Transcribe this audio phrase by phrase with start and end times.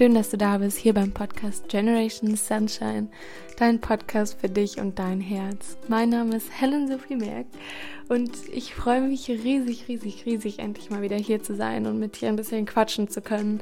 [0.00, 3.08] Schön, dass du da bist, hier beim Podcast Generation Sunshine,
[3.58, 5.76] dein Podcast für dich und dein Herz.
[5.88, 7.44] Mein Name ist Helen Sophie Merck
[8.08, 12.18] und ich freue mich riesig, riesig, riesig, endlich mal wieder hier zu sein und mit
[12.18, 13.60] dir ein bisschen quatschen zu können.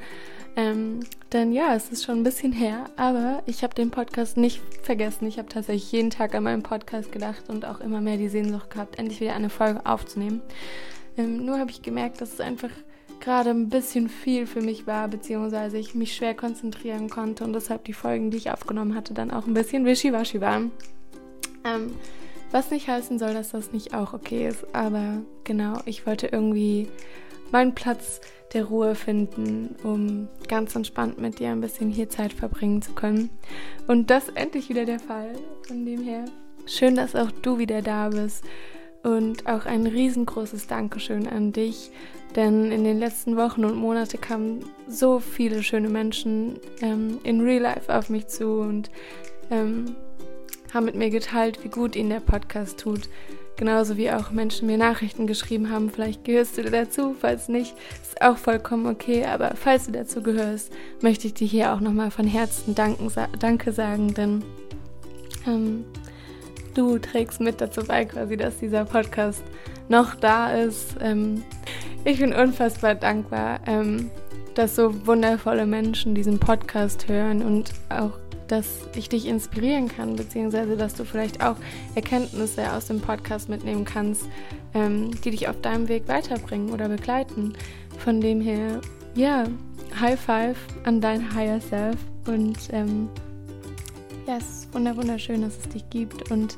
[0.55, 1.01] Ähm,
[1.33, 5.27] denn ja, es ist schon ein bisschen her, aber ich habe den Podcast nicht vergessen.
[5.27, 8.69] Ich habe tatsächlich jeden Tag an meinen Podcast gedacht und auch immer mehr die Sehnsucht
[8.69, 10.41] gehabt, endlich wieder eine Folge aufzunehmen.
[11.17, 12.71] Ähm, nur habe ich gemerkt, dass es einfach
[13.19, 17.83] gerade ein bisschen viel für mich war, beziehungsweise ich mich schwer konzentrieren konnte und deshalb
[17.85, 20.71] die Folgen, die ich aufgenommen hatte, dann auch ein bisschen wischiwaschi waren.
[21.65, 21.91] Ähm,
[22.51, 26.87] was nicht heißen soll, dass das nicht auch okay ist, aber genau, ich wollte irgendwie
[27.51, 28.21] meinen Platz
[28.53, 33.29] der Ruhe finden, um ganz entspannt mit dir ein bisschen hier Zeit verbringen zu können.
[33.87, 35.33] Und das endlich wieder der Fall.
[35.67, 36.25] Von dem her,
[36.65, 38.43] schön, dass auch du wieder da bist.
[39.03, 41.91] Und auch ein riesengroßes Dankeschön an dich,
[42.35, 47.61] denn in den letzten Wochen und Monaten kamen so viele schöne Menschen ähm, in Real
[47.61, 48.91] Life auf mich zu und
[49.51, 49.95] ähm,
[50.73, 53.09] haben mit mir geteilt, wie gut ihnen der Podcast tut.
[53.55, 55.89] Genauso wie auch Menschen mir Nachrichten geschrieben haben.
[55.89, 59.25] Vielleicht gehörst du dazu, falls nicht, ist auch vollkommen okay.
[59.25, 64.13] Aber falls du dazu gehörst, möchte ich dir hier auch nochmal von Herzen Danke sagen,
[64.13, 64.43] denn
[65.45, 65.83] ähm,
[66.73, 69.43] du trägst mit dazu bei, quasi, dass dieser Podcast
[69.87, 70.95] noch da ist.
[71.01, 71.43] Ähm,
[72.05, 74.09] ich bin unfassbar dankbar, ähm,
[74.55, 78.11] dass so wundervolle Menschen diesen Podcast hören und auch,
[78.47, 81.55] dass ich dich inspirieren kann, beziehungsweise dass du vielleicht auch
[81.95, 84.23] Erkenntnisse aus dem Podcast mitnehmen kannst,
[84.73, 87.53] ähm, die dich auf deinem Weg weiterbringen oder begleiten.
[87.97, 88.81] Von dem her,
[89.15, 89.45] ja,
[89.99, 91.97] High Five an dein Higher Self
[92.27, 93.09] und ähm,
[94.29, 96.55] ja, es ist wunderschön, dass es dich gibt und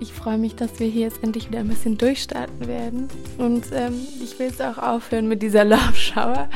[0.00, 3.08] ich freue mich, dass wir hier jetzt endlich wieder ein bisschen durchstarten werden.
[3.38, 6.48] Und ähm, ich will jetzt auch aufhören mit dieser Love Shower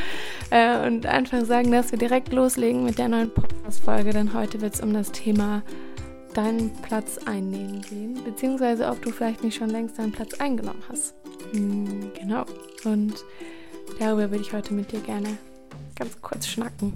[0.51, 4.11] äh, und einfach sagen, dass wir direkt loslegen mit der neuen Podcast-Folge.
[4.11, 5.63] Denn heute wird es um das Thema
[6.35, 8.19] deinen Platz einnehmen gehen.
[8.25, 11.15] Beziehungsweise ob du vielleicht nicht schon längst deinen Platz eingenommen hast.
[11.53, 12.45] Hm, genau.
[12.85, 13.15] Und
[14.01, 15.39] darüber würde ich heute mit dir gerne
[15.99, 16.93] ganz kurz schnacken.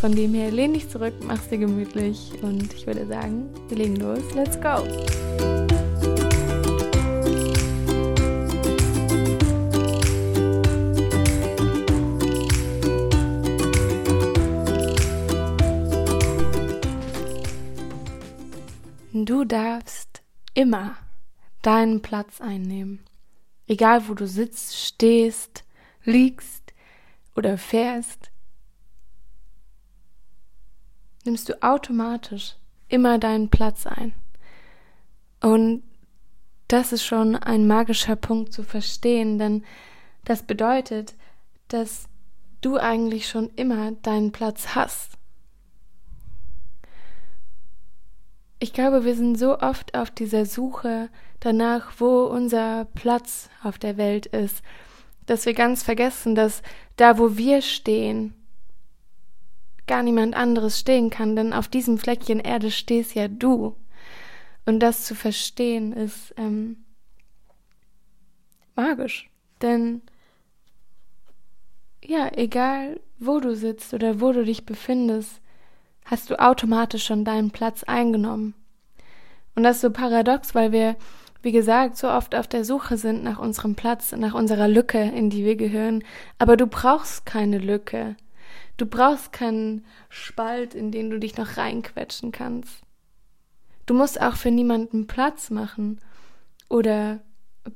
[0.00, 3.96] Von dem her lehn dich zurück, mach's dir gemütlich und ich würde sagen, wir legen
[3.96, 4.22] los.
[4.34, 4.84] Let's go!
[19.12, 20.22] Du darfst
[20.54, 20.96] immer
[21.62, 23.00] deinen Platz einnehmen.
[23.66, 25.64] Egal wo du sitzt, stehst,
[26.04, 26.72] liegst
[27.34, 28.27] oder fährst,
[31.28, 32.54] nimmst du automatisch
[32.88, 34.14] immer deinen Platz ein.
[35.42, 35.82] Und
[36.68, 39.62] das ist schon ein magischer Punkt zu verstehen, denn
[40.24, 41.14] das bedeutet,
[41.68, 42.08] dass
[42.62, 45.12] du eigentlich schon immer deinen Platz hast.
[48.58, 51.10] Ich glaube, wir sind so oft auf dieser Suche
[51.40, 54.62] danach, wo unser Platz auf der Welt ist,
[55.26, 56.62] dass wir ganz vergessen, dass
[56.96, 58.34] da, wo wir stehen,
[59.88, 63.74] gar niemand anderes stehen kann, denn auf diesem Fleckchen Erde stehst ja du.
[64.66, 66.84] Und das zu verstehen ist ähm,
[68.76, 69.30] magisch,
[69.62, 70.02] denn
[72.04, 75.40] ja, egal wo du sitzt oder wo du dich befindest,
[76.04, 78.54] hast du automatisch schon deinen Platz eingenommen.
[79.54, 80.96] Und das ist so paradox, weil wir,
[81.42, 85.30] wie gesagt, so oft auf der Suche sind nach unserem Platz, nach unserer Lücke, in
[85.30, 86.04] die wir gehören.
[86.38, 88.16] Aber du brauchst keine Lücke.
[88.76, 92.82] Du brauchst keinen Spalt, in den du dich noch reinquetschen kannst.
[93.86, 96.00] Du musst auch für niemanden Platz machen
[96.68, 97.20] oder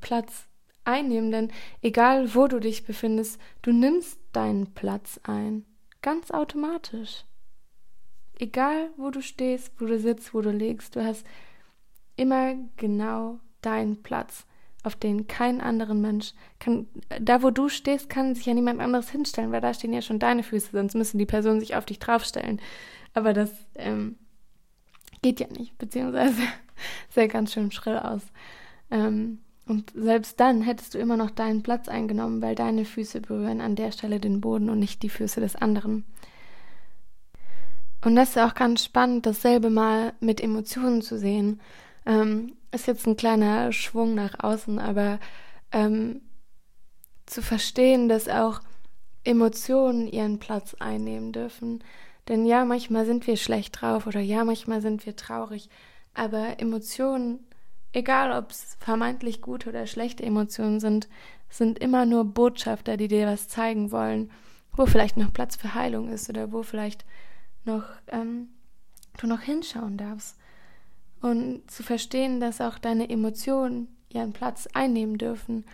[0.01, 0.47] Platz
[0.85, 5.65] einnehmen, denn egal wo du dich befindest, du nimmst deinen Platz ein.
[6.03, 7.25] Ganz automatisch
[8.43, 11.25] egal wo du stehst, wo du sitzt, wo du liegst, du hast
[12.17, 14.45] immer genau deinen Platz,
[14.83, 16.87] auf den kein anderen Mensch kann.
[17.21, 20.19] Da, wo du stehst, kann sich ja niemand anderes hinstellen, weil da stehen ja schon
[20.19, 22.61] deine Füße, sonst müssen die Personen sich auf dich draufstellen.
[23.15, 24.17] Aber das ähm,
[25.23, 26.43] geht ja nicht, beziehungsweise
[27.11, 28.23] sehr ganz schön schrill aus.
[28.91, 33.61] Ähm, und selbst dann hättest du immer noch deinen Platz eingenommen, weil deine Füße berühren
[33.61, 36.05] an der Stelle den Boden und nicht die Füße des anderen.
[38.05, 41.61] Und das ist auch ganz spannend, dasselbe mal mit Emotionen zu sehen.
[42.05, 45.21] Ähm, ist jetzt ein kleiner Schwung nach außen, aber
[45.71, 46.23] ähm,
[47.27, 48.61] zu verstehen, dass auch
[49.25, 51.85] Emotionen ihren Platz einnehmen dürfen.
[52.29, 55.69] Denn ja, manchmal sind wir schlecht drauf oder ja, manchmal sind wir traurig.
[56.15, 57.41] Aber Emotionen,
[57.93, 61.09] egal ob es vermeintlich gute oder schlechte Emotionen sind,
[61.49, 64.31] sind immer nur Botschafter, die dir was zeigen wollen.
[64.75, 67.05] wo vielleicht noch Platz für Heilung ist oder wo vielleicht
[67.65, 68.49] noch ähm,
[69.19, 70.39] du noch hinschauen darfst.
[71.23, 75.65] Und zu verstehen, dass auch deine Emotionen ihren Platz einnehmen dürfen.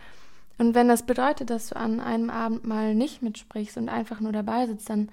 [0.59, 4.33] Und wenn das bedeutet, dass du an einem Abend mal nicht mitsprichst und einfach nur
[4.33, 5.09] dabei sitzt, dann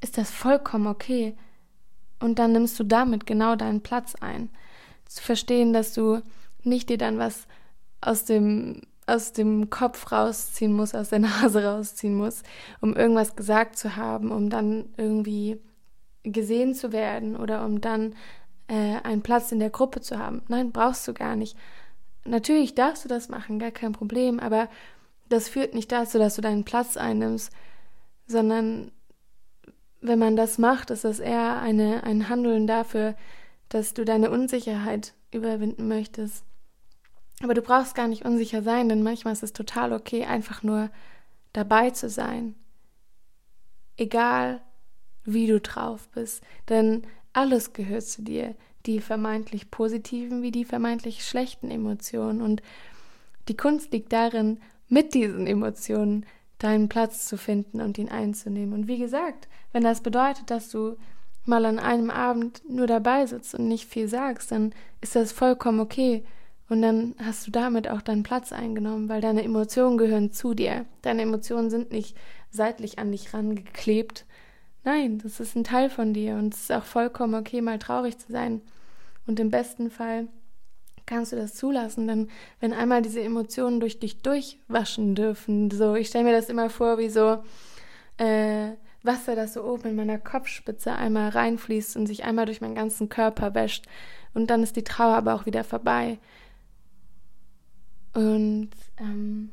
[0.00, 1.36] ist das vollkommen okay.
[2.18, 4.48] Und dann nimmst du damit genau deinen Platz ein.
[5.06, 6.22] Zu verstehen, dass du
[6.62, 7.46] nicht dir dann was
[8.00, 12.42] aus dem aus dem Kopf rausziehen muss, aus der Nase rausziehen muss,
[12.80, 15.60] um irgendwas gesagt zu haben, um dann irgendwie
[16.22, 18.14] gesehen zu werden oder um dann
[18.68, 20.42] äh, einen Platz in der Gruppe zu haben.
[20.48, 21.56] Nein, brauchst du gar nicht.
[22.24, 24.68] Natürlich darfst du das machen, gar kein Problem, aber
[25.28, 27.52] das führt nicht dazu, dass du deinen Platz einnimmst,
[28.26, 28.92] sondern
[30.00, 33.14] wenn man das macht, ist das eher eine, ein Handeln dafür,
[33.68, 36.44] dass du deine Unsicherheit überwinden möchtest
[37.42, 40.90] aber du brauchst gar nicht unsicher sein, denn manchmal ist es total okay, einfach nur
[41.52, 42.54] dabei zu sein.
[43.96, 44.60] Egal,
[45.24, 48.54] wie du drauf bist, denn alles gehört zu dir,
[48.86, 52.42] die vermeintlich positiven wie die vermeintlich schlechten Emotionen.
[52.42, 52.62] Und
[53.48, 56.26] die Kunst liegt darin, mit diesen Emotionen
[56.58, 58.74] deinen Platz zu finden und ihn einzunehmen.
[58.74, 60.96] Und wie gesagt, wenn das bedeutet, dass du
[61.44, 65.80] mal an einem Abend nur dabei sitzt und nicht viel sagst, dann ist das vollkommen
[65.80, 66.24] okay.
[66.68, 70.86] Und dann hast du damit auch deinen Platz eingenommen, weil deine Emotionen gehören zu dir.
[71.02, 72.16] Deine Emotionen sind nicht
[72.50, 74.24] seitlich an dich rangeklebt.
[74.84, 78.18] Nein, das ist ein Teil von dir und es ist auch vollkommen okay, mal traurig
[78.18, 78.60] zu sein.
[79.26, 80.26] Und im besten Fall
[81.06, 82.28] kannst du das zulassen, denn
[82.60, 86.98] wenn einmal diese Emotionen durch dich durchwaschen dürfen, so, ich stelle mir das immer vor,
[86.98, 87.42] wie so
[88.18, 92.74] äh, Wasser, das so oben in meiner Kopfspitze einmal reinfließt und sich einmal durch meinen
[92.74, 93.86] ganzen Körper wäscht.
[94.34, 96.18] Und dann ist die Trauer aber auch wieder vorbei.
[98.14, 99.50] Und ähm,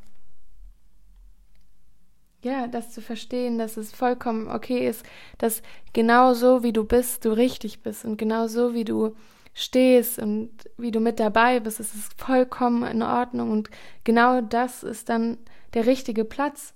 [2.41, 5.05] ja, das zu verstehen, dass es vollkommen okay ist,
[5.37, 5.61] dass
[5.93, 9.15] genau so wie du bist, du richtig bist und genau so wie du
[9.53, 13.69] stehst und wie du mit dabei bist, ist es vollkommen in Ordnung und
[14.03, 15.37] genau das ist dann
[15.73, 16.73] der richtige Platz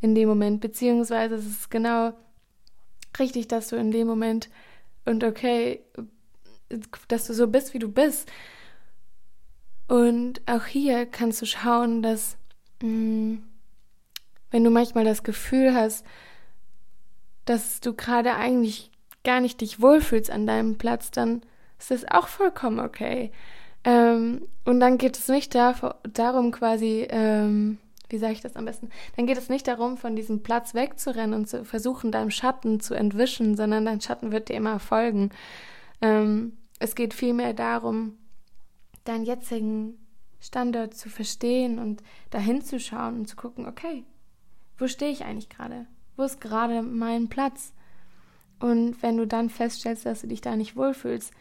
[0.00, 2.12] in dem Moment, beziehungsweise es ist genau
[3.18, 4.50] richtig, dass du in dem Moment
[5.04, 5.84] und okay,
[7.08, 8.30] dass du so bist, wie du bist.
[9.86, 12.36] Und auch hier kannst du schauen, dass
[12.82, 13.42] mh, mm,
[14.50, 16.04] wenn du manchmal das Gefühl hast,
[17.44, 18.90] dass du gerade eigentlich
[19.24, 21.42] gar nicht dich wohlfühlst an deinem Platz, dann
[21.78, 23.32] ist das auch vollkommen okay.
[23.84, 28.64] Ähm, und dann geht es nicht da, darum quasi, ähm, wie sage ich das am
[28.64, 28.90] besten?
[29.16, 32.94] Dann geht es nicht darum, von diesem Platz wegzurennen und zu versuchen, deinem Schatten zu
[32.94, 35.30] entwischen, sondern dein Schatten wird dir immer folgen.
[36.00, 38.16] Ähm, es geht vielmehr darum,
[39.04, 39.98] deinen jetzigen
[40.40, 44.04] Standort zu verstehen und dahin zu schauen und zu gucken, okay,
[44.78, 45.86] wo stehe ich eigentlich gerade?
[46.16, 47.72] Wo ist gerade mein Platz?
[48.60, 51.32] Und wenn du dann feststellst, dass du dich da nicht wohlfühlst,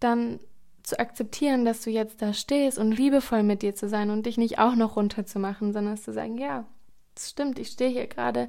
[0.00, 0.40] dann
[0.82, 4.38] zu akzeptieren, dass du jetzt da stehst und liebevoll mit dir zu sein und dich
[4.38, 6.66] nicht auch noch runterzumachen, sondern zu sagen, ja,
[7.14, 8.48] das stimmt, ich stehe hier gerade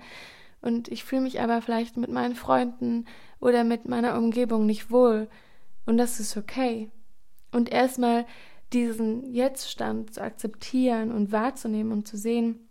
[0.61, 3.05] und ich fühle mich aber vielleicht mit meinen Freunden
[3.39, 5.27] oder mit meiner Umgebung nicht wohl
[5.85, 6.89] und das ist okay
[7.51, 8.25] und erstmal
[8.73, 12.68] diesen Jetztstand zu akzeptieren und wahrzunehmen und zu sehen,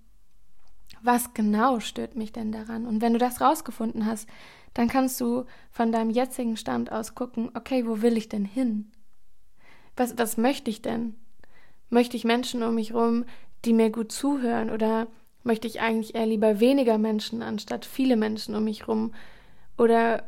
[1.02, 2.86] was genau stört mich denn daran?
[2.86, 4.28] Und wenn du das rausgefunden hast,
[4.74, 8.90] dann kannst du von deinem jetzigen Stand aus gucken, okay, wo will ich denn hin?
[9.96, 11.16] Was, was möchte ich denn?
[11.90, 13.24] Möchte ich Menschen um mich herum,
[13.64, 14.70] die mir gut zuhören?
[14.70, 15.08] Oder
[15.42, 19.12] möchte ich eigentlich eher lieber weniger Menschen anstatt viele Menschen um mich herum?
[19.76, 20.24] Oder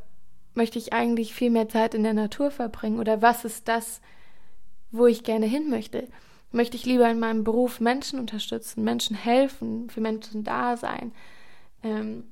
[0.55, 2.99] möchte ich eigentlich viel mehr Zeit in der Natur verbringen?
[2.99, 4.01] Oder was ist das,
[4.91, 6.09] wo ich gerne hin möchte.
[6.53, 11.13] Möchte ich lieber in meinem Beruf Menschen unterstützen, Menschen helfen, für Menschen da sein,
[11.83, 12.25] ähm,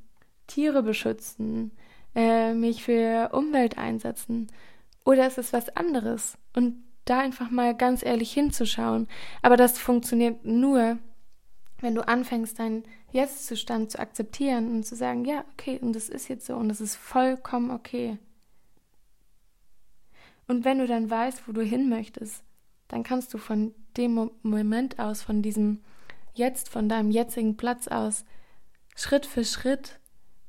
[0.46, 1.72] Tiere beschützen,
[2.14, 4.48] äh, mich für Umwelt einsetzen?
[5.04, 6.36] Oder ist es was anderes?
[6.54, 9.08] Und da einfach mal ganz ehrlich hinzuschauen.
[9.42, 10.98] Aber das funktioniert nur,
[11.80, 16.28] wenn du anfängst, deinen Jetzt-Zustand zu akzeptieren und zu sagen, ja, okay, und das ist
[16.28, 18.18] jetzt so und das ist vollkommen okay.
[20.46, 22.42] Und wenn du dann weißt, wo du hin möchtest,
[22.88, 25.80] dann kannst du von dem Moment aus, von diesem
[26.34, 28.24] Jetzt, von deinem jetzigen Platz aus,
[28.94, 29.98] Schritt für Schritt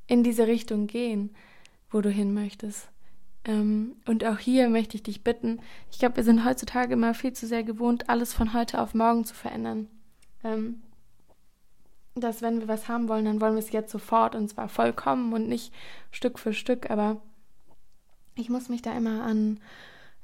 [0.06, 1.34] in diese Richtung gehen,
[1.90, 2.88] wo du hin möchtest.
[3.44, 7.32] Ähm, und auch hier möchte ich dich bitten, ich glaube, wir sind heutzutage immer viel
[7.32, 9.88] zu sehr gewohnt, alles von heute auf morgen zu verändern.
[10.44, 10.82] Ähm,
[12.14, 15.32] dass wenn wir was haben wollen, dann wollen wir es jetzt sofort und zwar vollkommen
[15.32, 15.72] und nicht
[16.10, 17.20] Stück für Stück, aber
[18.34, 19.60] ich muss mich da immer an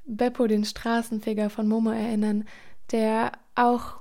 [0.05, 2.45] Beppo, den Straßenfeger von Momo, erinnern,
[2.91, 3.99] der auch,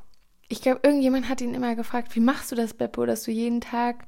[0.49, 3.61] ich glaube, irgendjemand hat ihn immer gefragt, wie machst du das, Beppo, dass du jeden
[3.61, 4.07] Tag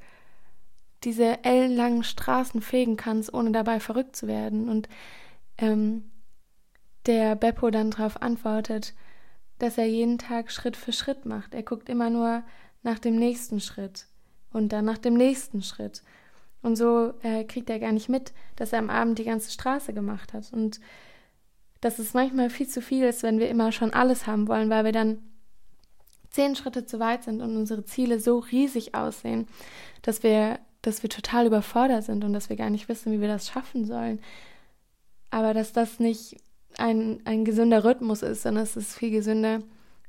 [1.05, 4.69] diese ellenlangen Straßen fegen kannst, ohne dabei verrückt zu werden.
[4.69, 4.89] Und
[5.59, 6.11] ähm,
[7.07, 8.95] der Beppo dann darauf antwortet,
[9.59, 11.55] dass er jeden Tag Schritt für Schritt macht.
[11.55, 12.43] Er guckt immer nur
[12.83, 14.07] nach dem nächsten Schritt
[14.53, 16.03] und dann nach dem nächsten Schritt.
[16.63, 19.93] Und so äh, kriegt er gar nicht mit, dass er am Abend die ganze Straße
[19.93, 20.53] gemacht hat.
[20.53, 20.81] Und
[21.81, 24.85] dass es manchmal viel zu viel ist, wenn wir immer schon alles haben wollen, weil
[24.85, 25.19] wir dann
[26.31, 29.47] zehn Schritte zu weit sind und unsere Ziele so riesig aussehen,
[30.03, 33.29] dass wir, dass wir total überfordert sind und dass wir gar nicht wissen, wie wir
[33.29, 34.21] das schaffen sollen.
[35.31, 36.37] Aber dass das nicht
[36.79, 39.61] ein, ein gesunder Rhythmus ist, sondern es ist viel gesünder,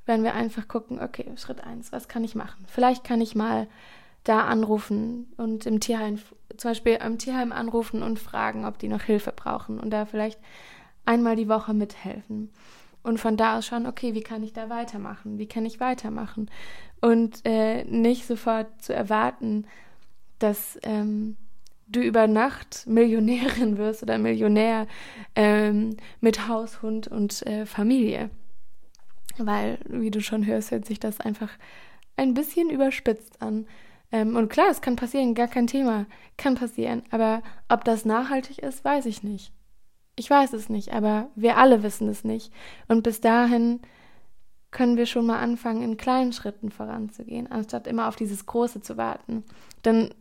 [0.05, 2.65] wenn wir einfach gucken, okay, Schritt eins, was kann ich machen?
[2.67, 3.67] Vielleicht kann ich mal
[4.23, 6.19] da anrufen und im Tierheim,
[6.57, 10.39] zum Beispiel am Tierheim anrufen und fragen, ob die noch Hilfe brauchen und da vielleicht
[11.06, 12.50] einmal die Woche mithelfen.
[13.01, 15.38] Und von da aus schauen, okay, wie kann ich da weitermachen?
[15.38, 16.50] Wie kann ich weitermachen?
[17.01, 19.65] Und äh, nicht sofort zu erwarten,
[20.38, 21.38] dass ähm,
[21.88, 24.88] du über Nacht Millionärin wirst oder Millionär
[25.36, 28.29] ähm, mit Haus, Hund und äh, Familie.
[29.38, 31.50] Weil, wie du schon hörst, hört sich das einfach
[32.18, 33.65] ein bisschen überspitzt an.
[34.12, 37.03] Ähm, und klar, es kann passieren, gar kein Thema, kann passieren.
[37.12, 39.53] Aber ob das nachhaltig ist, weiß ich nicht.
[40.19, 42.51] Ich weiß es nicht, aber wir alle wissen es nicht.
[42.89, 43.79] Und bis dahin
[44.69, 48.97] können wir schon mal anfangen, in kleinen Schritten voranzugehen, anstatt immer auf dieses Große zu
[48.97, 49.45] warten.
[49.85, 50.13] Denn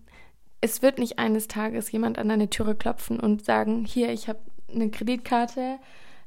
[0.60, 4.38] es wird nicht eines Tages jemand an deine Türe klopfen und sagen, hier, ich habe
[4.72, 5.80] eine Kreditkarte,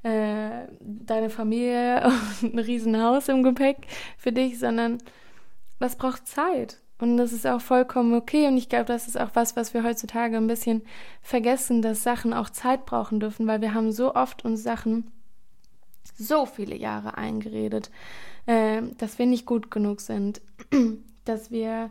[0.03, 2.03] äh, deine Familie
[2.41, 3.87] und ein Riesenhaus im Gepäck
[4.17, 4.97] für dich, sondern
[5.79, 6.81] das braucht Zeit.
[7.01, 8.47] Und das ist auch vollkommen okay.
[8.47, 10.83] Und ich glaube, das ist auch was, was wir heutzutage ein bisschen
[11.23, 15.11] vergessen, dass Sachen auch Zeit brauchen dürfen, weil wir haben so oft uns Sachen
[16.15, 17.89] so viele Jahre eingeredet,
[18.45, 20.41] äh, dass wir nicht gut genug sind,
[21.25, 21.89] dass wir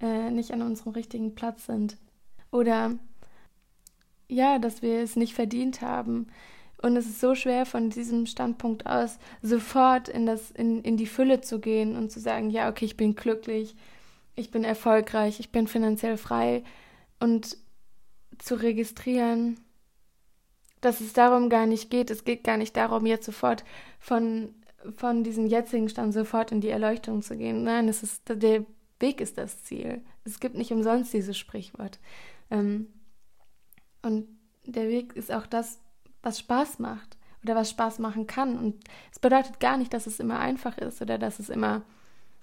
[0.00, 1.96] äh, nicht an unserem richtigen Platz sind.
[2.50, 2.96] Oder
[4.28, 6.26] ja, dass wir es nicht verdient haben.
[6.82, 11.06] Und es ist so schwer, von diesem Standpunkt aus sofort in, das, in, in die
[11.06, 13.76] Fülle zu gehen und zu sagen, ja, okay, ich bin glücklich,
[14.38, 16.62] ich bin erfolgreich, ich bin finanziell frei
[17.18, 17.56] und
[18.38, 19.58] zu registrieren,
[20.80, 22.10] dass es darum gar nicht geht.
[22.10, 23.64] Es geht gar nicht darum, jetzt sofort
[23.98, 24.54] von,
[24.96, 27.64] von diesem jetzigen Stand sofort in die Erleuchtung zu gehen.
[27.64, 28.64] Nein, es ist, der
[29.00, 30.02] Weg ist das Ziel.
[30.24, 31.98] Es gibt nicht umsonst dieses Sprichwort.
[32.50, 32.86] Ähm,
[34.02, 34.28] und
[34.64, 35.80] der Weg ist auch das,
[36.22, 38.56] was Spaß macht oder was Spaß machen kann.
[38.56, 38.76] Und
[39.10, 41.82] es bedeutet gar nicht, dass es immer einfach ist oder dass es immer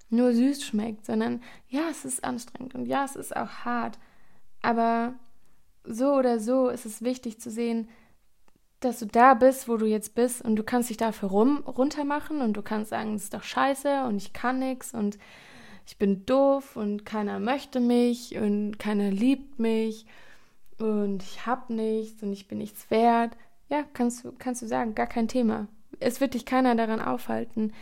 [0.08, 3.98] nur süß schmeckt, sondern ja, es ist anstrengend und ja, es ist auch hart.
[4.62, 5.14] Aber
[5.84, 7.88] so oder so ist es wichtig zu sehen,
[8.80, 12.40] dass du da bist, wo du jetzt bist und du kannst dich dafür rum runtermachen
[12.40, 15.18] und du kannst sagen, es ist doch scheiße und ich kann nichts und
[15.86, 20.06] ich bin doof und keiner möchte mich und keiner liebt mich
[20.78, 23.36] und ich hab nichts und ich bin nichts wert.
[23.68, 25.68] Ja, kannst du kannst du sagen, gar kein Thema.
[25.98, 27.72] Es wird dich keiner daran aufhalten,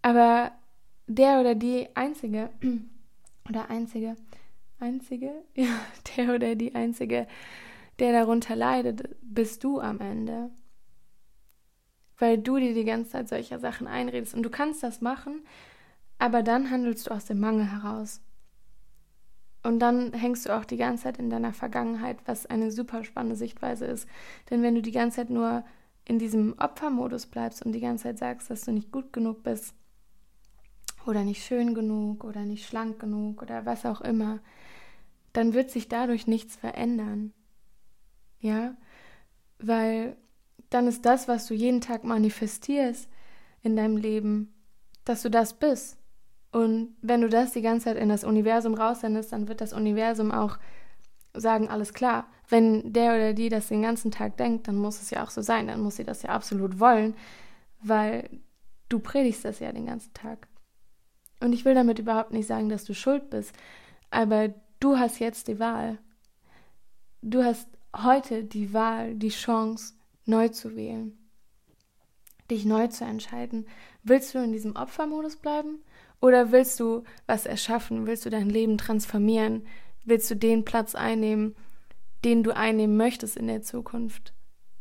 [0.00, 0.52] aber
[1.10, 2.50] der oder die Einzige
[3.48, 4.16] oder Einzige,
[4.78, 5.74] Einzige, ja,
[6.16, 7.26] der oder die Einzige,
[7.98, 10.50] der darunter leidet, bist du am Ende.
[12.16, 14.34] Weil du dir die ganze Zeit solcher Sachen einredest.
[14.34, 15.42] Und du kannst das machen,
[16.18, 18.20] aber dann handelst du aus dem Mangel heraus.
[19.62, 23.36] Und dann hängst du auch die ganze Zeit in deiner Vergangenheit, was eine super spannende
[23.36, 24.08] Sichtweise ist.
[24.48, 25.64] Denn wenn du die ganze Zeit nur
[26.06, 29.74] in diesem Opfermodus bleibst und die ganze Zeit sagst, dass du nicht gut genug bist,
[31.06, 34.40] oder nicht schön genug oder nicht schlank genug oder was auch immer,
[35.32, 37.32] dann wird sich dadurch nichts verändern.
[38.40, 38.74] Ja,
[39.58, 40.16] weil
[40.70, 43.08] dann ist das, was du jeden Tag manifestierst
[43.62, 44.54] in deinem Leben,
[45.04, 45.98] dass du das bist.
[46.52, 50.32] Und wenn du das die ganze Zeit in das Universum raussendest, dann wird das Universum
[50.32, 50.58] auch
[51.34, 52.26] sagen, alles klar.
[52.48, 55.42] Wenn der oder die das den ganzen Tag denkt, dann muss es ja auch so
[55.42, 57.14] sein, dann muss sie das ja absolut wollen,
[57.82, 58.28] weil
[58.88, 60.48] du predigst das ja den ganzen Tag.
[61.40, 63.54] Und ich will damit überhaupt nicht sagen, dass du schuld bist,
[64.10, 65.98] aber du hast jetzt die Wahl.
[67.22, 69.94] Du hast heute die Wahl, die Chance,
[70.26, 71.18] neu zu wählen,
[72.50, 73.66] dich neu zu entscheiden.
[74.02, 75.80] Willst du in diesem Opfermodus bleiben
[76.20, 78.06] oder willst du was erschaffen?
[78.06, 79.66] Willst du dein Leben transformieren?
[80.04, 81.54] Willst du den Platz einnehmen,
[82.24, 84.34] den du einnehmen möchtest in der Zukunft?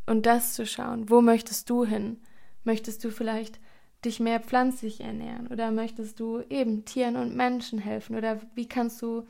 [0.06, 2.18] Und das zu schauen, wo möchtest du hin?
[2.64, 3.60] Möchtest du vielleicht
[4.06, 5.48] dich mehr pflanzlich ernähren?
[5.48, 8.16] Oder möchtest du eben Tieren und Menschen helfen?
[8.16, 9.24] Oder wie kannst du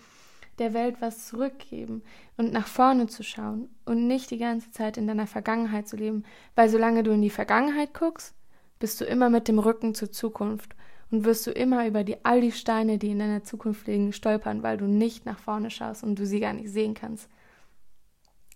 [0.60, 2.04] der Welt was zurückgeben
[2.38, 6.24] und nach vorne zu schauen und nicht die ganze Zeit in deiner Vergangenheit zu leben?
[6.56, 8.36] Weil solange du in die Vergangenheit guckst,
[8.80, 10.76] bist du immer mit dem Rücken zur Zukunft
[11.12, 14.64] und wirst du immer über die, all die Steine, die in deiner Zukunft liegen, stolpern,
[14.64, 17.30] weil du nicht nach vorne schaust und du sie gar nicht sehen kannst.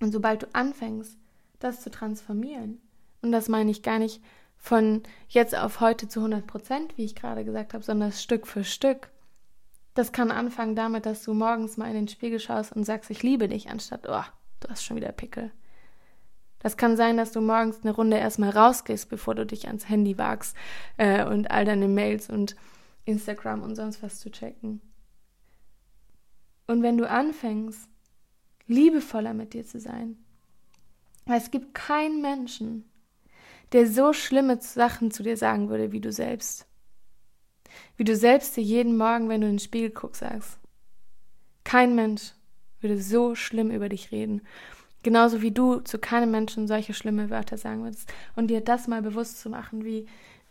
[0.02, 1.18] Und sobald du anfängst,
[1.60, 2.80] das zu transformieren,
[3.22, 4.22] und das meine ich gar nicht
[4.64, 8.64] von jetzt auf heute zu 100 Prozent, wie ich gerade gesagt habe, sondern Stück für
[8.64, 9.12] Stück.
[9.94, 13.24] Das kann anfangen damit, dass du morgens mal in den Spiegel schaust und sagst, ich
[13.24, 14.24] liebe dich, anstatt, oh,
[14.62, 15.52] du hast schon wieder Pickel.
[16.60, 20.18] Das kann sein, dass du morgens eine Runde erstmal rausgehst, bevor du dich ans Handy
[20.18, 20.56] wagst
[20.96, 22.56] äh, und all deine Mails und
[23.04, 24.80] Instagram und sonst was zu checken.
[26.68, 27.90] Und wenn du anfängst,
[28.68, 30.16] liebevoller mit dir zu sein,
[31.26, 32.90] weil es gibt keinen Menschen,
[33.74, 36.68] der so schlimme Sachen zu dir sagen würde wie du selbst.
[37.98, 40.60] Wie du selbst dir jeden Morgen, wenn du in den Spiegel guckst, sagst.
[41.64, 42.34] Kein Mensch
[42.82, 44.42] würde so schlimm über dich reden.
[45.02, 48.12] Genauso wie du zu keinem Menschen solche schlimme Wörter sagen würdest.
[48.36, 50.08] Und dir das mal bewusst zu machen, wie,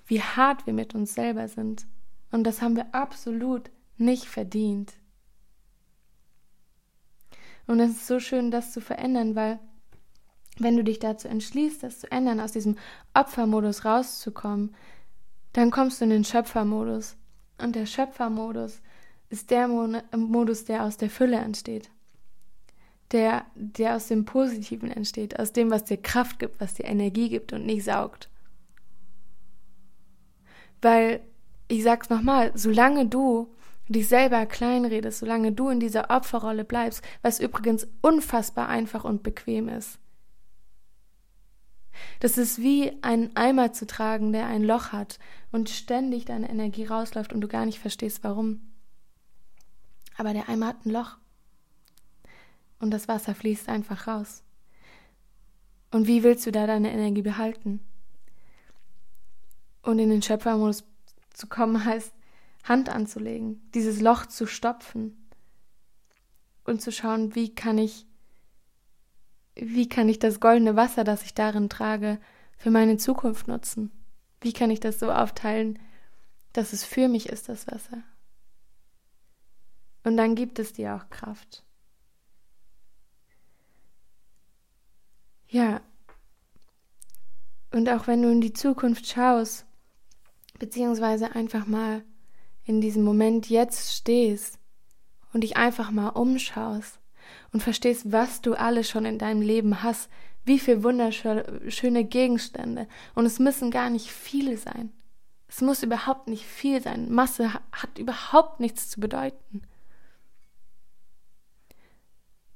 [0.07, 1.87] wie hart wir mit uns selber sind.
[2.33, 4.95] Und das haben wir absolut nicht verdient.
[7.67, 9.61] Und es ist so schön, das zu verändern, weil
[10.59, 12.77] wenn du dich dazu entschließt, das zu ändern, aus diesem
[13.15, 14.75] Opfermodus rauszukommen,
[15.53, 17.17] dann kommst du in den Schöpfermodus.
[17.59, 18.81] Und der Schöpfermodus
[19.29, 21.91] ist der Modus, der aus der Fülle entsteht
[23.13, 27.29] der, der aus dem Positiven entsteht, aus dem, was dir Kraft gibt, was dir Energie
[27.29, 28.31] gibt und nicht saugt.
[30.81, 31.21] Weil,
[31.69, 33.49] ich sag's nochmal, solange du
[33.89, 39.69] dich selber kleinredest, solange du in dieser Opferrolle bleibst, was übrigens unfassbar einfach und bequem
[39.69, 39.99] ist.
[42.21, 45.19] Das ist wie einen Eimer zu tragen, der ein Loch hat
[45.51, 48.73] und ständig deine Energie rausläuft und du gar nicht verstehst, warum.
[50.17, 51.17] Aber der Eimer hat ein Loch
[52.79, 54.43] und das Wasser fließt einfach raus.
[55.91, 57.81] Und wie willst du da deine Energie behalten?
[59.83, 60.85] Und in den Schöpfermodus
[61.33, 62.13] zu kommen heißt,
[62.65, 65.17] Hand anzulegen, dieses Loch zu stopfen
[66.65, 68.07] und zu schauen, wie kann ich,
[69.55, 72.19] wie kann ich das goldene Wasser, das ich darin trage,
[72.57, 73.91] für meine Zukunft nutzen?
[74.41, 75.79] Wie kann ich das so aufteilen,
[76.53, 78.03] dass es für mich ist, das Wasser?
[80.05, 81.65] Und dann gibt es dir auch Kraft.
[85.49, 85.81] Ja.
[87.73, 89.67] Und auch wenn du in die Zukunft schaust,
[90.59, 92.05] beziehungsweise einfach mal
[92.65, 94.59] in diesem Moment jetzt stehst
[95.33, 97.02] und dich einfach mal umschaust
[97.53, 100.09] und verstehst, was du alles schon in deinem Leben hast,
[100.45, 102.89] wie viele wunderschöne Gegenstände.
[103.15, 104.93] Und es müssen gar nicht viele sein.
[105.49, 107.13] Es muss überhaupt nicht viel sein.
[107.13, 109.63] Masse hat überhaupt nichts zu bedeuten.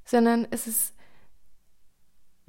[0.03, 0.95] Sondern es ist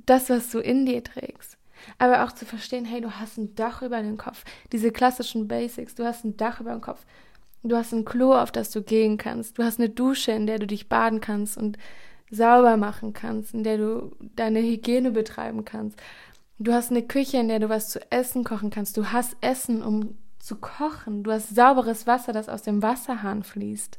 [0.07, 1.59] das, was du in dir trägst.
[1.99, 4.45] Aber auch zu verstehen, hey, du hast ein Dach über den Kopf.
[4.73, 7.05] Diese klassischen Basics, du hast ein Dach über dem Kopf.
[7.63, 9.59] Du hast ein Klo, auf das du gehen kannst.
[9.59, 11.77] Du hast eine Dusche, in der du dich baden kannst und
[12.31, 15.99] sauber machen kannst, in der du deine Hygiene betreiben kannst.
[16.59, 18.97] Du hast eine Küche, in der du was zu essen kochen kannst.
[18.97, 21.23] Du hast Essen, um zu kochen.
[21.23, 23.99] Du hast sauberes Wasser, das aus dem Wasserhahn fließt.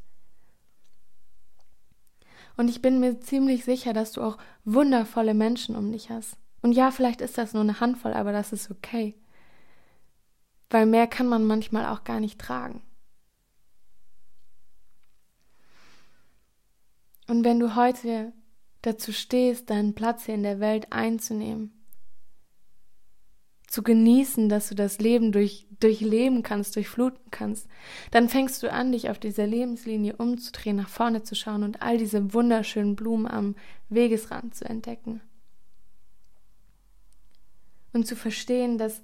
[2.58, 6.36] Und ich bin mir ziemlich sicher, dass du auch wundervolle Menschen um dich hast.
[6.62, 9.16] Und ja, vielleicht ist das nur eine Handvoll, aber das ist okay.
[10.70, 12.82] Weil mehr kann man manchmal auch gar nicht tragen.
[17.30, 18.34] Und wenn du heute
[18.82, 21.72] dazu stehst, deinen Platz hier in der Welt einzunehmen,
[23.68, 27.68] zu genießen, dass du das Leben durch, durchleben kannst, durchfluten kannst,
[28.10, 32.00] dann fängst du an, dich auf dieser Lebenslinie umzudrehen, nach vorne zu schauen und all
[32.00, 33.56] diese wunderschönen Blumen am
[33.90, 35.22] Wegesrand zu entdecken.
[37.94, 39.04] Und zu verstehen, dass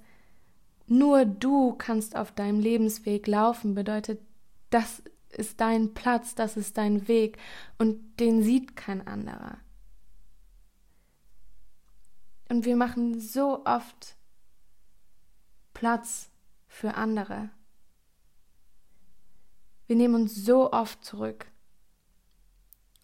[0.88, 4.20] nur du kannst auf deinem Lebensweg laufen, bedeutet,
[4.70, 5.00] das
[5.36, 7.38] ist dein Platz, das ist dein Weg
[7.78, 9.58] und den sieht kein anderer.
[12.48, 14.16] Und wir machen so oft
[15.74, 16.30] Platz
[16.68, 17.50] für andere.
[19.86, 21.46] Wir nehmen uns so oft zurück,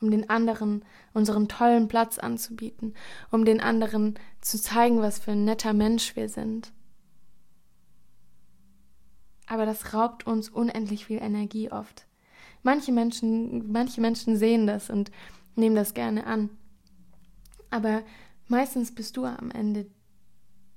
[0.01, 2.95] um den anderen unseren tollen Platz anzubieten,
[3.31, 6.73] um den anderen zu zeigen, was für ein netter Mensch wir sind.
[9.47, 12.07] Aber das raubt uns unendlich viel Energie oft.
[12.62, 15.11] Manche Menschen, manche Menschen sehen das und
[15.57, 16.51] nehmen das gerne an.
[17.70, 18.03] Aber
[18.48, 19.87] meistens bist du am Ende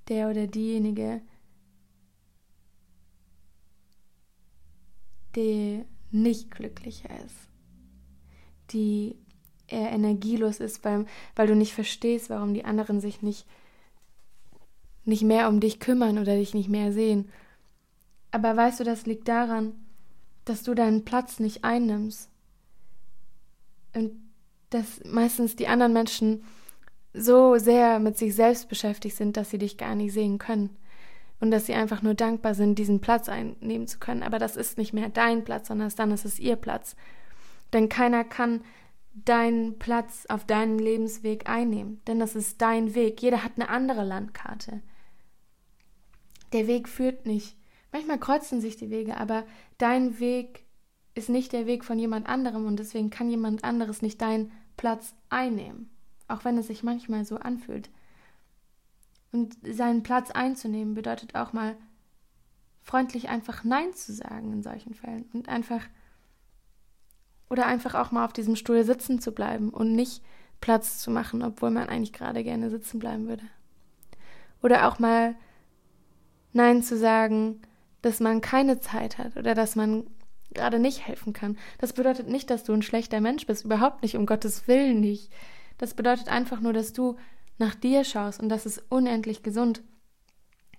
[0.07, 1.21] der oder diejenige,
[5.35, 7.49] die nicht glücklicher ist,
[8.71, 9.17] die
[9.67, 13.45] eher energielos ist, weil, weil du nicht verstehst, warum die anderen sich nicht,
[15.03, 17.29] nicht mehr um dich kümmern oder dich nicht mehr sehen.
[18.31, 19.84] Aber weißt du, das liegt daran,
[20.45, 22.29] dass du deinen Platz nicht einnimmst.
[23.93, 24.11] Und
[24.69, 26.43] dass meistens die anderen Menschen
[27.13, 30.77] so sehr mit sich selbst beschäftigt sind, dass sie dich gar nicht sehen können.
[31.39, 34.23] Und dass sie einfach nur dankbar sind, diesen Platz einnehmen zu können.
[34.23, 36.95] Aber das ist nicht mehr dein Platz, sondern dann ist es ihr Platz.
[37.73, 38.61] Denn keiner kann
[39.13, 42.01] deinen Platz auf deinem Lebensweg einnehmen.
[42.07, 43.21] Denn das ist dein Weg.
[43.21, 44.81] Jeder hat eine andere Landkarte.
[46.53, 47.57] Der Weg führt nicht.
[47.95, 49.45] Manchmal kreuzen sich die Wege, aber
[49.77, 50.65] dein Weg
[51.13, 55.15] ist nicht der Weg von jemand anderem und deswegen kann jemand anderes nicht deinen Platz
[55.29, 55.89] einnehmen
[56.27, 57.89] auch wenn es sich manchmal so anfühlt.
[59.31, 61.75] Und seinen Platz einzunehmen bedeutet auch mal
[62.81, 65.81] freundlich einfach Nein zu sagen in solchen Fällen und einfach
[67.49, 70.23] oder einfach auch mal auf diesem Stuhl sitzen zu bleiben und nicht
[70.61, 73.43] Platz zu machen, obwohl man eigentlich gerade gerne sitzen bleiben würde.
[74.63, 75.35] Oder auch mal
[76.53, 77.61] Nein zu sagen,
[78.05, 80.05] dass man keine Zeit hat oder dass man
[80.53, 81.57] gerade nicht helfen kann.
[81.79, 85.31] Das bedeutet nicht, dass du ein schlechter Mensch bist, überhaupt nicht, um Gottes Willen nicht.
[85.79, 87.17] Das bedeutet einfach nur, dass du
[87.57, 89.81] nach dir schaust und das ist unendlich gesund.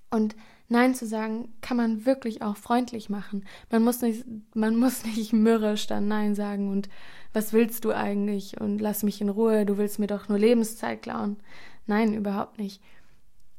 [0.09, 0.37] Und
[0.69, 3.45] Nein zu sagen, kann man wirklich auch freundlich machen.
[3.73, 6.89] Man muss nicht, man muss nicht mürrisch dann Nein sagen und
[7.33, 11.03] was willst du eigentlich und lass mich in Ruhe, du willst mir doch nur Lebenszeit
[11.03, 11.39] klauen.
[11.87, 12.81] Nein, überhaupt nicht.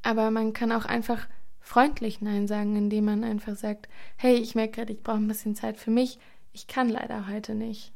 [0.02, 1.28] Aber man kann auch einfach
[1.60, 5.54] freundlich Nein sagen, indem man einfach sagt, hey, ich merke gerade, ich brauche ein bisschen
[5.54, 6.18] Zeit für mich,
[6.52, 7.92] ich kann leider heute nicht.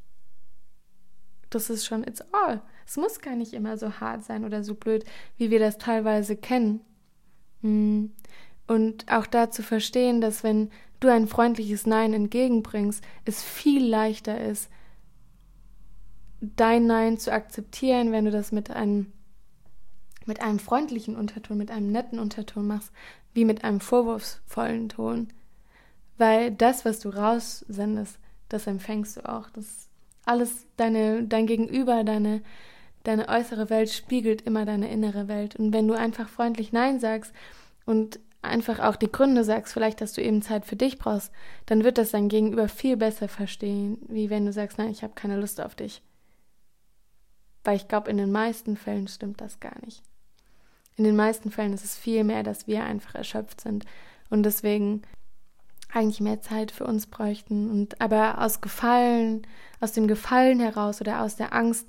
[1.50, 2.62] Das ist schon, it's all.
[2.86, 5.04] Es muss gar nicht immer so hart sein oder so blöd,
[5.36, 6.80] wie wir das teilweise kennen.
[7.60, 8.12] Hm.
[8.66, 10.70] Und auch da zu verstehen, dass wenn
[11.00, 14.70] du ein freundliches Nein entgegenbringst, es viel leichter ist,
[16.40, 19.12] dein Nein zu akzeptieren, wenn du das mit einem
[20.24, 22.92] mit einem freundlichen Unterton, mit einem netten Unterton machst,
[23.34, 25.28] wie mit einem vorwurfsvollen Ton.
[26.18, 28.18] Weil das, was du raussendest,
[28.48, 29.50] das empfängst du auch.
[29.50, 29.88] Das
[30.24, 32.42] alles, deine, dein Gegenüber, deine,
[33.02, 35.56] deine äußere Welt spiegelt immer deine innere Welt.
[35.56, 37.32] Und wenn du einfach freundlich Nein sagst
[37.86, 41.32] und einfach auch die Gründe sagst, vielleicht, dass du eben Zeit für dich brauchst,
[41.66, 45.14] dann wird das dein Gegenüber viel besser verstehen, wie wenn du sagst, nein, ich habe
[45.14, 46.02] keine Lust auf dich.
[47.64, 50.02] Weil ich glaube, in den meisten Fällen stimmt das gar nicht.
[50.96, 53.86] In den meisten Fällen ist es viel mehr, dass wir einfach erschöpft sind
[54.30, 55.02] und deswegen
[55.92, 59.46] eigentlich mehr Zeit für uns bräuchten und aber aus Gefallen,
[59.80, 61.86] aus dem Gefallen heraus oder aus der Angst,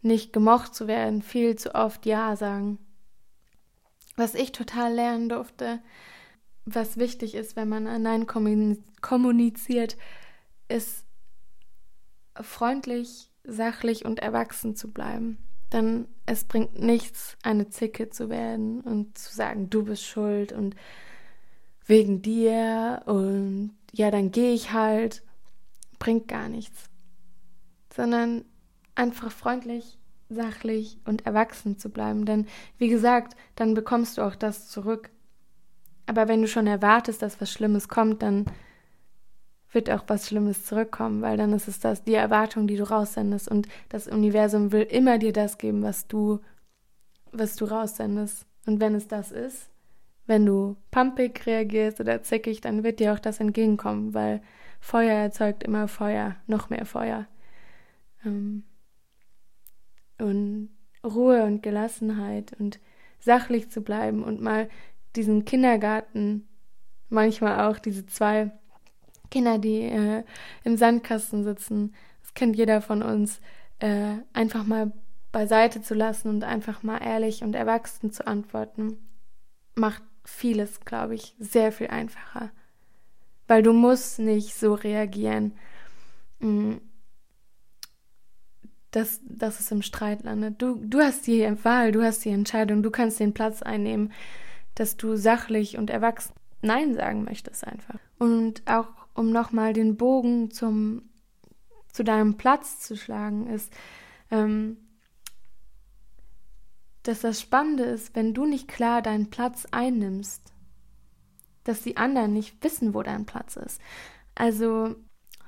[0.00, 2.78] nicht gemocht zu werden, viel zu oft Ja sagen.
[4.16, 5.80] Was ich total lernen durfte,
[6.64, 9.96] was wichtig ist, wenn man Nein kommuniziert,
[10.68, 11.04] ist
[12.40, 15.38] freundlich, sachlich und erwachsen zu bleiben.
[15.72, 20.76] Denn es bringt nichts, eine Zicke zu werden und zu sagen, du bist schuld und
[21.86, 25.22] wegen dir und ja, dann gehe ich halt,
[25.98, 26.84] bringt gar nichts.
[27.94, 28.44] Sondern
[28.94, 32.24] einfach freundlich, sachlich und erwachsen zu bleiben.
[32.24, 32.46] Denn
[32.78, 35.10] wie gesagt, dann bekommst du auch das zurück.
[36.06, 38.46] Aber wenn du schon erwartest, dass was Schlimmes kommt, dann
[39.72, 43.48] wird auch was Schlimmes zurückkommen, weil dann ist es das, die Erwartung, die du raussendest.
[43.48, 46.40] Und das Universum will immer dir das geben, was du,
[47.32, 48.46] was du raussendest.
[48.66, 49.70] Und wenn es das ist,
[50.26, 54.42] wenn du pumpig reagierst oder zickig, dann wird dir auch das entgegenkommen, weil
[54.80, 57.26] Feuer erzeugt immer Feuer, noch mehr Feuer.
[58.24, 58.64] Ähm,
[60.18, 60.70] und
[61.04, 62.78] Ruhe und Gelassenheit und
[63.18, 64.68] sachlich zu bleiben und mal
[65.16, 66.48] diesen Kindergarten,
[67.08, 68.52] manchmal auch diese zwei
[69.32, 70.22] Kinder, die äh,
[70.62, 73.40] im Sandkasten sitzen, das kennt jeder von uns,
[73.80, 74.92] äh, einfach mal
[75.32, 78.98] beiseite zu lassen und einfach mal ehrlich und erwachsen zu antworten,
[79.74, 82.50] macht vieles, glaube ich, sehr viel einfacher.
[83.48, 85.54] Weil du musst nicht so reagieren,
[86.40, 86.74] mm,
[88.90, 90.60] dass, dass es im Streit landet.
[90.60, 94.12] Du, du hast die Wahl, du hast die Entscheidung, du kannst den Platz einnehmen,
[94.74, 97.98] dass du sachlich und erwachsen Nein sagen möchtest einfach.
[98.18, 101.10] Und auch um nochmal den Bogen zum,
[101.92, 103.72] zu deinem Platz zu schlagen, ist,
[104.30, 104.76] ähm,
[107.02, 110.52] dass das Spannende ist, wenn du nicht klar deinen Platz einnimmst,
[111.64, 113.80] dass die anderen nicht wissen, wo dein Platz ist.
[114.34, 114.94] Also,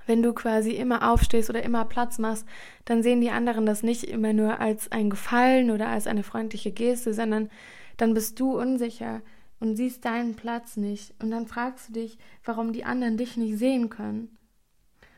[0.07, 2.47] wenn du quasi immer aufstehst oder immer Platz machst,
[2.85, 6.73] dann sehen die anderen das nicht immer nur als ein Gefallen oder als eine freundliche
[6.73, 7.51] Geste, sondern
[7.97, 9.23] dann bist du unsicher
[9.61, 11.15] und siehst deinen Platz nicht.
[11.23, 14.37] Und dann fragst du dich, warum die anderen dich nicht sehen können.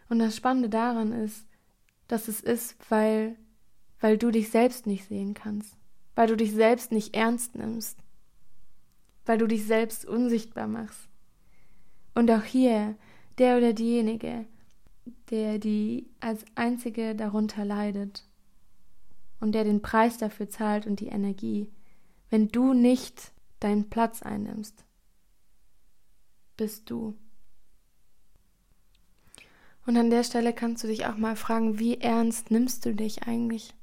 [0.08, 1.46] Und das Spannende daran ist,
[2.08, 3.36] dass es ist, weil,
[4.00, 5.76] weil du dich selbst nicht sehen kannst
[6.16, 7.98] weil du dich selbst nicht ernst nimmst,
[9.26, 11.08] weil du dich selbst unsichtbar machst.
[12.14, 12.96] Und auch hier,
[13.38, 14.46] der oder diejenige,
[15.30, 18.24] der die als einzige darunter leidet
[19.38, 21.70] und der den Preis dafür zahlt und die Energie,
[22.30, 23.32] wenn du nicht
[23.66, 24.84] deinen Platz einnimmst,
[26.56, 27.18] bist du.
[29.86, 33.24] Und an der Stelle kannst du dich auch mal fragen, wie ernst nimmst du dich
[33.24, 33.74] eigentlich?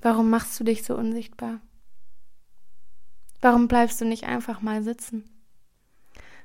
[0.00, 1.60] Warum machst du dich so unsichtbar?
[3.40, 5.28] Warum bleibst du nicht einfach mal sitzen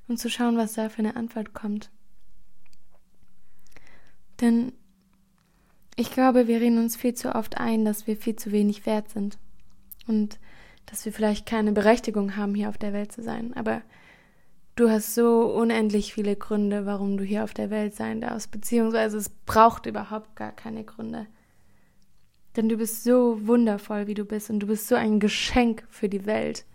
[0.07, 1.91] und zu schauen, was da für eine Antwort kommt?
[4.41, 4.73] Denn
[5.95, 9.11] ich glaube, wir reden uns viel zu oft ein, dass wir viel zu wenig wert
[9.11, 9.37] sind
[10.07, 10.39] und
[10.85, 13.53] dass wir vielleicht keine Berechtigung haben, hier auf der Welt zu sein.
[13.55, 13.81] Aber
[14.75, 19.17] du hast so unendlich viele Gründe, warum du hier auf der Welt sein darfst, beziehungsweise
[19.17, 21.27] es braucht überhaupt gar keine Gründe.
[22.55, 26.09] Denn du bist so wundervoll, wie du bist, und du bist so ein Geschenk für
[26.09, 26.65] die Welt.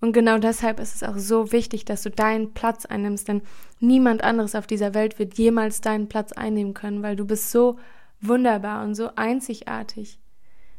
[0.00, 3.42] Und genau deshalb ist es auch so wichtig, dass du deinen Platz einnimmst, denn
[3.80, 7.78] niemand anderes auf dieser Welt wird jemals deinen Platz einnehmen können, weil du bist so
[8.20, 10.18] wunderbar und so einzigartig,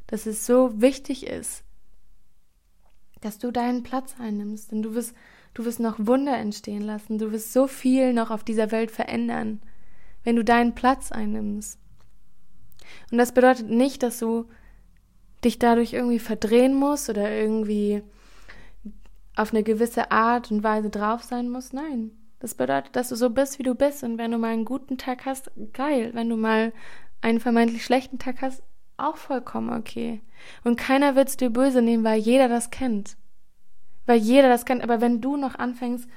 [0.07, 1.63] dass es so wichtig ist,
[3.21, 5.15] dass du deinen Platz einnimmst, denn du wirst,
[5.53, 9.61] du wirst noch Wunder entstehen lassen, du wirst so viel noch auf dieser Welt verändern,
[10.23, 11.79] wenn du deinen Platz einnimmst.
[13.11, 14.45] Und das bedeutet nicht, dass du
[15.43, 18.03] dich dadurch irgendwie verdrehen musst oder irgendwie
[19.35, 21.73] auf eine gewisse Art und Weise drauf sein musst.
[21.73, 22.11] Nein.
[22.39, 24.03] Das bedeutet, dass du so bist, wie du bist.
[24.03, 26.11] Und wenn du mal einen guten Tag hast, geil.
[26.13, 26.73] Wenn du mal
[27.21, 28.63] einen vermeintlich schlechten Tag hast,
[29.09, 30.21] auch vollkommen okay.
[30.63, 33.17] Und keiner wird es dir böse nehmen, weil jeder das kennt.
[34.05, 34.83] Weil jeder das kennt.
[34.83, 36.07] Aber wenn du noch anfängst,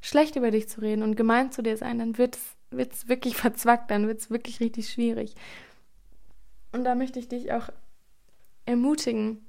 [0.00, 2.38] schlecht über dich zu reden und gemein zu dir sein, dann wird
[2.70, 5.34] es wirklich verzwackt, dann wird es wirklich richtig schwierig.
[6.72, 7.68] Und da möchte ich dich auch
[8.66, 9.44] ermutigen,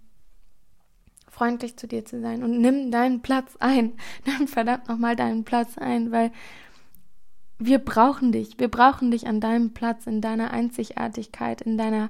[1.27, 3.93] freundlich zu dir zu sein und nimm deinen Platz ein.
[4.25, 6.31] Nimm verdammt nochmal deinen Platz ein, weil
[7.59, 8.59] wir brauchen dich.
[8.59, 12.09] Wir brauchen dich an deinem Platz, in deiner Einzigartigkeit, in deiner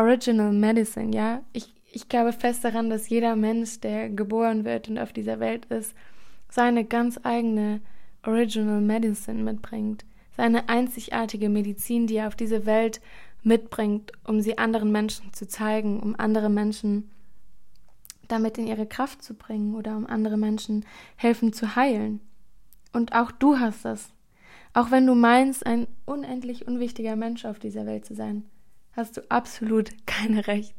[0.00, 1.42] Original Medicine, ja.
[1.52, 5.66] Ich, ich glaube fest daran, dass jeder Mensch, der geboren wird und auf dieser Welt
[5.66, 5.94] ist,
[6.48, 7.82] seine ganz eigene
[8.24, 10.06] Original Medicine mitbringt.
[10.38, 13.02] Seine einzigartige Medizin, die er auf diese Welt
[13.42, 17.10] mitbringt, um sie anderen Menschen zu zeigen, um andere Menschen
[18.26, 20.86] damit in ihre Kraft zu bringen oder um andere Menschen
[21.16, 22.20] helfen zu heilen.
[22.94, 24.08] Und auch du hast das.
[24.72, 28.44] Auch wenn du meinst, ein unendlich unwichtiger Mensch auf dieser Welt zu sein,
[28.92, 30.74] hast du absolut keine Recht.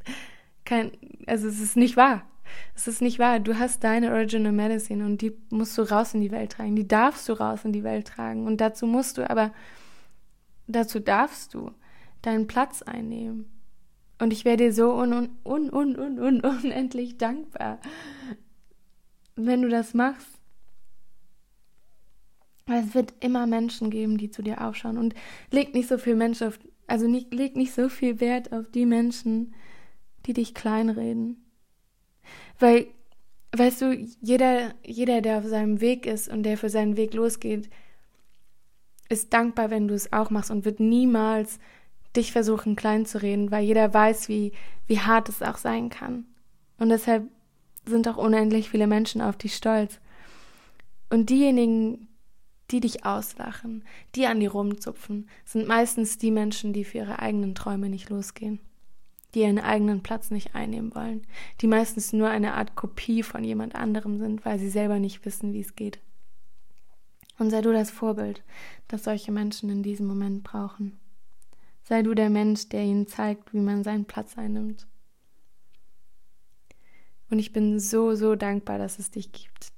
[0.65, 0.91] Kein,
[1.27, 2.23] also es ist nicht wahr.
[2.75, 3.39] Es ist nicht wahr.
[3.39, 6.75] Du hast deine Original Medicine und die musst du raus in die Welt tragen.
[6.75, 8.45] Die darfst du raus in die Welt tragen.
[8.45, 9.53] Und dazu musst du aber,
[10.67, 11.71] dazu darfst du
[12.21, 13.49] deinen Platz einnehmen.
[14.19, 17.79] Und ich wäre dir so un, un, un, un, un, un, unendlich dankbar,
[19.35, 20.27] wenn du das machst.
[22.67, 24.99] Weil es wird immer Menschen geben, die zu dir aufschauen.
[24.99, 25.15] Und
[25.49, 26.59] leg nicht so viel Mensch auf,
[26.91, 29.53] also nicht, leg nicht so viel Wert auf die Menschen,
[30.25, 31.41] die dich kleinreden.
[32.59, 32.87] Weil,
[33.53, 37.69] weißt du, jeder, jeder, der auf seinem Weg ist und der für seinen Weg losgeht,
[39.07, 41.59] ist dankbar, wenn du es auch machst und wird niemals
[42.13, 44.51] dich versuchen klein zu reden, weil jeder weiß, wie,
[44.87, 46.25] wie hart es auch sein kann.
[46.77, 47.23] Und deshalb
[47.85, 50.01] sind auch unendlich viele Menschen auf dich stolz.
[51.09, 52.09] Und diejenigen,
[52.71, 53.83] die dich auslachen,
[54.15, 58.59] die an dir rumzupfen, sind meistens die Menschen, die für ihre eigenen Träume nicht losgehen,
[59.33, 61.25] die ihren eigenen Platz nicht einnehmen wollen,
[61.61, 65.53] die meistens nur eine Art Kopie von jemand anderem sind, weil sie selber nicht wissen,
[65.53, 65.99] wie es geht.
[67.37, 68.43] Und sei du das Vorbild,
[68.87, 70.99] das solche Menschen in diesem Moment brauchen.
[71.83, 74.87] Sei du der Mensch, der ihnen zeigt, wie man seinen Platz einnimmt.
[77.31, 79.70] Und ich bin so, so dankbar, dass es dich gibt.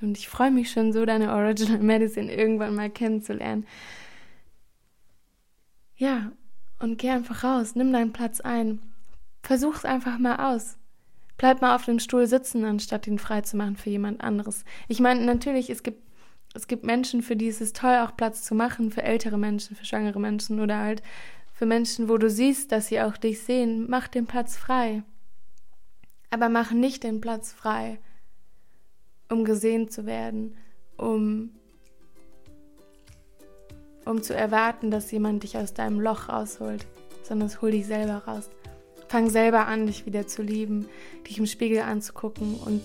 [0.00, 3.66] Und ich freue mich schon so, deine Original Medicine irgendwann mal kennenzulernen.
[5.96, 6.32] Ja,
[6.78, 8.82] und geh einfach raus, nimm deinen Platz ein.
[9.42, 10.76] Versuch's einfach mal aus.
[11.38, 14.64] Bleib mal auf dem Stuhl sitzen, anstatt ihn frei zu machen für jemand anderes.
[14.88, 16.06] Ich meine, natürlich, es gibt
[16.56, 19.76] es gibt Menschen, für die ist es toll, auch Platz zu machen, für ältere Menschen,
[19.76, 21.02] für schwangere Menschen oder halt
[21.52, 23.86] für Menschen, wo du siehst, dass sie auch dich sehen.
[23.90, 25.02] Mach den Platz frei.
[26.30, 27.98] Aber mach nicht den Platz frei,
[29.28, 30.56] um gesehen zu werden,
[30.96, 31.50] um,
[34.04, 36.86] um zu erwarten, dass jemand dich aus deinem Loch rausholt,
[37.22, 38.50] sondern hol dich selber raus.
[39.08, 40.86] Fang selber an, dich wieder zu lieben,
[41.28, 42.82] dich im Spiegel anzugucken und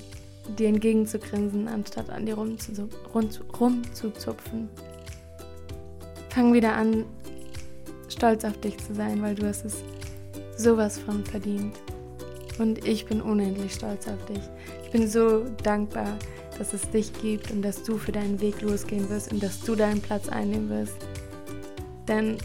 [0.57, 4.69] dir entgegenzugrinsen, anstatt an dir rumzuzupfen.
[6.29, 7.05] Fang wieder an,
[8.07, 9.83] stolz auf dich zu sein, weil du hast es
[10.57, 11.75] sowas von verdient.
[12.59, 14.41] Und ich bin unendlich stolz auf dich.
[14.91, 16.17] Bin so dankbar,
[16.57, 19.75] dass es dich gibt und dass du für deinen Weg losgehen wirst und dass du
[19.75, 20.95] deinen Platz einnehmen wirst.
[22.07, 22.37] Denn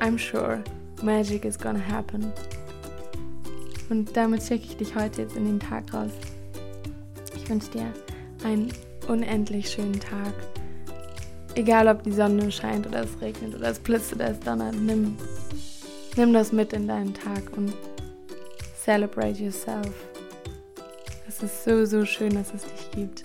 [0.00, 0.62] I'm sure
[1.02, 2.32] magic is gonna happen.
[3.88, 6.10] Und damit schicke ich dich heute jetzt in den Tag raus.
[7.36, 7.92] Ich wünsche dir
[8.44, 8.72] einen
[9.08, 10.32] unendlich schönen Tag.
[11.54, 15.16] Egal ob die Sonne scheint oder es regnet oder es blitzt oder es donnert, nimm,
[16.16, 17.72] nimm das mit in deinen Tag und
[18.82, 20.11] celebrate yourself.
[21.42, 23.24] Es ist so, so schön, dass es dich gibt.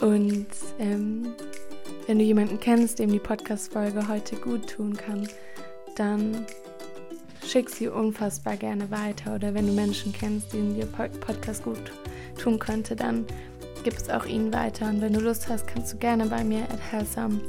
[0.00, 0.48] Und
[0.80, 1.32] ähm,
[2.08, 5.28] wenn du jemanden kennst, dem die Podcast-Folge heute gut tun kann,
[5.94, 6.44] dann
[7.46, 9.36] schick sie unfassbar gerne weiter.
[9.36, 11.92] Oder wenn du Menschen kennst, denen dir Podcast gut
[12.36, 13.24] tun könnte, dann
[13.84, 14.88] gib es auch ihnen weiter.
[14.88, 17.40] Und wenn du Lust hast, kannst du gerne bei mir at Hellsam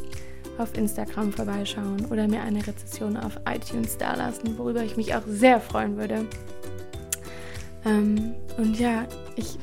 [0.60, 5.60] auf Instagram vorbeischauen oder mir eine Rezession auf iTunes dalassen, worüber ich mich auch sehr
[5.60, 6.28] freuen würde.
[7.86, 9.58] Ähm, und ja, ich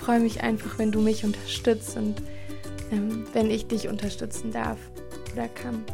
[0.00, 2.22] freue mich einfach, wenn du mich unterstützt und
[2.92, 4.78] ähm, wenn ich dich unterstützen darf
[5.32, 5.84] oder kann.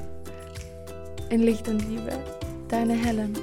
[1.30, 2.12] In Licht und Liebe,
[2.68, 3.34] deine Helen.